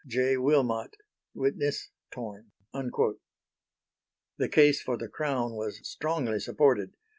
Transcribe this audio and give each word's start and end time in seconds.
"J. 0.07 0.35
Wilmot. 0.35 0.97
Witness 1.35 1.91
(Torn)" 2.09 2.49
The 2.73 4.49
case 4.49 4.81
for 4.81 4.97
the 4.97 5.07
Crown 5.07 5.53
was 5.53 5.77
strongly 5.87 6.39
supported. 6.39 6.95